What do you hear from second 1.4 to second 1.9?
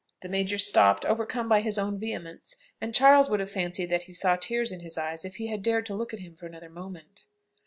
by his